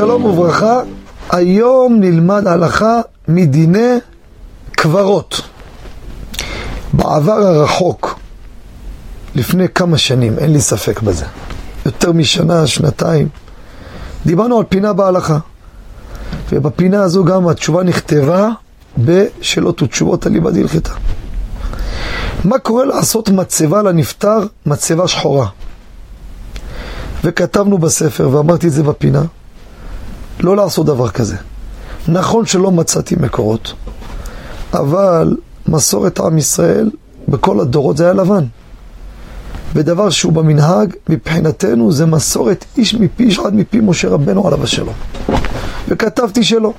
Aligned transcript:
שלום 0.00 0.24
וברכה, 0.24 0.80
היום 1.30 2.00
נלמד 2.00 2.46
הלכה 2.46 3.00
מדיני 3.28 3.94
קברות. 4.72 5.40
בעבר 6.92 7.32
הרחוק, 7.32 8.18
לפני 9.34 9.68
כמה 9.68 9.98
שנים, 9.98 10.38
אין 10.38 10.52
לי 10.52 10.60
ספק 10.60 11.00
בזה, 11.00 11.24
יותר 11.86 12.12
משנה, 12.12 12.66
שנתיים, 12.66 13.28
דיברנו 14.26 14.58
על 14.58 14.64
פינה 14.68 14.92
בהלכה. 14.92 15.38
ובפינה 16.50 17.02
הזו 17.02 17.24
גם 17.24 17.48
התשובה 17.48 17.82
נכתבה 17.82 18.48
בשאלות 18.98 19.82
ותשובות 19.82 20.26
אליבא 20.26 20.50
דהלכתה. 20.50 20.92
מה 22.44 22.58
קורה 22.58 22.84
לעשות 22.84 23.28
מצבה 23.28 23.82
לנפטר, 23.82 24.38
מצבה 24.66 25.08
שחורה? 25.08 25.46
וכתבנו 27.24 27.78
בספר, 27.78 28.28
ואמרתי 28.28 28.66
את 28.66 28.72
זה 28.72 28.82
בפינה, 28.82 29.22
לא 30.42 30.56
לעשות 30.56 30.86
דבר 30.86 31.08
כזה. 31.08 31.36
נכון 32.08 32.46
שלא 32.46 32.70
מצאתי 32.70 33.16
מקורות, 33.20 33.72
אבל 34.74 35.36
מסורת 35.68 36.20
עם 36.20 36.38
ישראל 36.38 36.90
בכל 37.28 37.60
הדורות 37.60 37.96
זה 37.96 38.04
היה 38.04 38.12
לבן. 38.12 38.44
ודבר 39.74 40.10
שהוא 40.10 40.32
במנהג, 40.32 40.94
מבחינתנו 41.08 41.92
זה 41.92 42.06
מסורת 42.06 42.64
איש 42.76 42.94
מפי 42.94 43.24
איש 43.24 43.38
עד 43.38 43.54
מפי 43.54 43.80
משה 43.80 44.08
רבנו 44.08 44.46
עליו 44.46 44.64
השלום. 44.64 44.94
וכתבתי 45.88 46.44
שלא. 46.44 46.72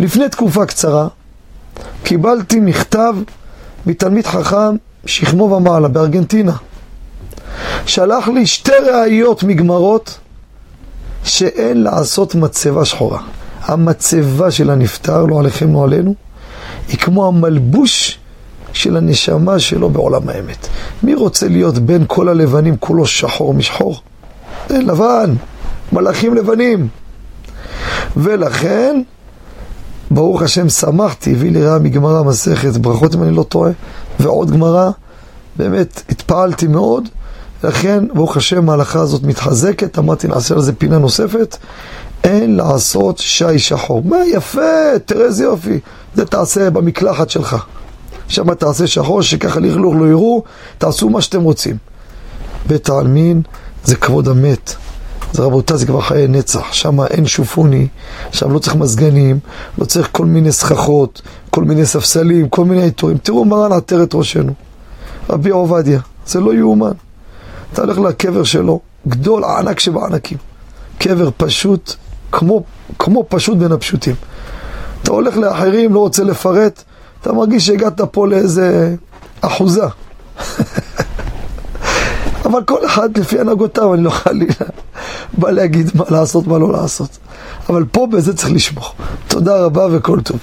לפני 0.00 0.28
תקופה 0.28 0.66
קצרה 0.66 1.08
קיבלתי 2.02 2.60
מכתב 2.60 3.14
מתלמיד 3.86 4.26
חכם 4.26 4.76
שכמו 5.06 5.44
ומעלה 5.44 5.88
בארגנטינה. 5.88 6.56
שלח 7.86 8.28
לי 8.28 8.46
שתי 8.46 8.72
ראיות 8.92 9.42
מגמרות 9.42 10.18
שאין 11.28 11.82
לעשות 11.82 12.34
מצבה 12.34 12.84
שחורה. 12.84 13.20
המצבה 13.62 14.50
של 14.50 14.70
הנפטר, 14.70 15.24
לא 15.24 15.38
עליכם, 15.40 15.72
לא 15.72 15.84
עלינו, 15.84 16.14
היא 16.88 16.98
כמו 16.98 17.26
המלבוש 17.26 18.18
של 18.72 18.96
הנשמה 18.96 19.58
שלו 19.58 19.90
בעולם 19.90 20.28
האמת. 20.28 20.66
מי 21.02 21.14
רוצה 21.14 21.48
להיות 21.48 21.78
בין 21.78 22.04
כל 22.06 22.28
הלבנים 22.28 22.76
כולו 22.80 23.06
שחור 23.06 23.54
משחור? 23.54 24.00
זה 24.68 24.78
לבן, 24.78 25.34
מלאכים 25.92 26.34
לבנים. 26.34 26.88
ולכן, 28.16 29.02
ברוך 30.10 30.42
השם, 30.42 30.68
שמחתי, 30.68 31.32
הביא 31.32 31.52
לי 31.52 31.62
רעה 31.62 31.78
מגמרא 31.78 32.22
מסכת, 32.22 32.76
ברכות 32.76 33.14
אם 33.14 33.22
אני 33.22 33.36
לא 33.36 33.42
טועה, 33.42 33.70
ועוד 34.20 34.50
גמרא, 34.50 34.90
באמת 35.56 36.02
התפעלתי 36.08 36.66
מאוד, 36.66 37.08
לכן, 37.64 38.04
ברוך 38.14 38.36
השם, 38.36 38.70
ההלכה 38.70 39.00
הזאת 39.00 39.22
מתחזקת, 39.22 39.98
אמרתי 39.98 40.28
נעשה 40.28 40.54
על 40.54 40.60
זה 40.60 40.72
פינה 40.72 40.98
נוספת, 40.98 41.56
אין 42.24 42.56
לעשות 42.56 43.18
שי 43.18 43.58
שחור. 43.58 44.02
מה 44.04 44.16
יפה, 44.26 44.98
תראה 45.06 45.24
איזה 45.24 45.44
יופי, 45.44 45.80
זה 46.14 46.26
תעשה 46.26 46.70
במקלחת 46.70 47.30
שלך. 47.30 47.56
שם 48.28 48.54
תעשה 48.54 48.86
שחור, 48.86 49.22
שככה 49.22 49.60
לכלוך 49.60 49.94
לא 49.94 50.06
יראו, 50.06 50.42
תעשו 50.78 51.08
מה 51.08 51.20
שאתם 51.20 51.42
רוצים. 51.42 51.76
בית 52.66 52.88
העלמין 52.88 53.42
זה 53.84 53.96
כבוד 53.96 54.28
המת. 54.28 54.74
זה 55.32 55.42
רבותיי, 55.42 55.78
זה 55.78 55.86
כבר 55.86 56.00
חיי 56.00 56.28
נצח, 56.28 56.72
שם 56.72 57.00
אין 57.00 57.26
שופוני, 57.26 57.86
שם 58.32 58.52
לא 58.52 58.58
צריך 58.58 58.76
מזגנים, 58.76 59.38
לא 59.78 59.84
צריך 59.84 60.08
כל 60.12 60.26
מיני 60.26 60.52
סככות, 60.52 61.22
כל 61.50 61.64
מיני 61.64 61.86
ספסלים, 61.86 62.48
כל 62.48 62.64
מיני 62.64 62.82
עיטורים. 62.82 63.18
תראו 63.18 63.44
מרן 63.44 63.72
עטר 63.72 64.02
את 64.02 64.14
ראשנו, 64.14 64.52
רבי 65.30 65.50
עובדיה, 65.50 66.00
זה 66.26 66.40
לא 66.40 66.54
יאומן. 66.54 66.92
אתה 67.72 67.82
הולך 67.82 67.98
לקבר 67.98 68.44
שלו, 68.44 68.80
גדול 69.08 69.44
ענק 69.44 69.80
שבענקים. 69.80 70.38
קבר 70.98 71.28
פשוט, 71.36 71.94
כמו, 72.32 72.62
כמו 72.98 73.24
פשוט 73.28 73.58
בין 73.58 73.72
הפשוטים. 73.72 74.14
אתה 75.02 75.12
הולך 75.12 75.36
לאחרים, 75.36 75.94
לא 75.94 75.98
רוצה 75.98 76.24
לפרט, 76.24 76.82
אתה 77.20 77.32
מרגיש 77.32 77.66
שהגעת 77.66 78.00
פה 78.00 78.26
לאיזה 78.26 78.94
אחוזה. 79.40 79.84
אבל 82.46 82.64
כל 82.64 82.86
אחד 82.86 83.18
לפי 83.18 83.40
הנהגותיו, 83.40 83.94
אני 83.94 84.04
לא 84.04 84.10
חלילה 84.10 84.54
בא 85.38 85.50
להגיד 85.50 85.90
מה 85.94 86.04
לעשות, 86.10 86.46
מה 86.46 86.58
לא 86.58 86.72
לעשות. 86.72 87.18
אבל 87.68 87.84
פה 87.92 88.06
בזה 88.12 88.36
צריך 88.36 88.52
לשמור. 88.52 88.84
תודה 89.28 89.64
רבה 89.64 89.86
וכל 89.92 90.20
טוב. 90.20 90.40